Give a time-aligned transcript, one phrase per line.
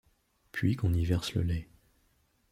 [0.51, 1.69] Puis qu'on y verse le lait.